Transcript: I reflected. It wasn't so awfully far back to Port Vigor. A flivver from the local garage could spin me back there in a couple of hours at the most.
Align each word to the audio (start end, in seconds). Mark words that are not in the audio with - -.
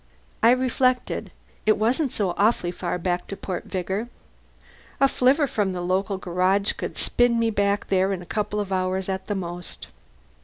I 0.41 0.49
reflected. 0.49 1.29
It 1.67 1.77
wasn't 1.77 2.11
so 2.11 2.33
awfully 2.35 2.71
far 2.71 2.97
back 2.97 3.27
to 3.27 3.37
Port 3.37 3.65
Vigor. 3.65 4.09
A 4.99 5.07
flivver 5.07 5.45
from 5.45 5.73
the 5.73 5.81
local 5.81 6.17
garage 6.17 6.71
could 6.71 6.97
spin 6.97 7.37
me 7.37 7.51
back 7.51 7.89
there 7.89 8.11
in 8.11 8.23
a 8.23 8.25
couple 8.25 8.59
of 8.59 8.71
hours 8.73 9.09
at 9.09 9.27
the 9.27 9.35
most. 9.35 9.85